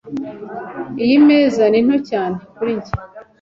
Iyi 1.03 1.17
meza 1.27 1.61
ni 1.67 1.79
nto 1.85 1.97
cyane. 2.09 2.35
kuri 2.55 2.71
njye. 2.77 2.91